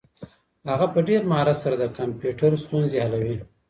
هغه 0.71 0.85
په 0.93 0.99
ډېر 1.07 1.21
مهارت 1.31 1.57
سره 1.63 1.75
د 1.77 1.83
کمپيوټر 1.97 2.51
ستونزې 2.63 2.97
حلوي. 3.05 3.37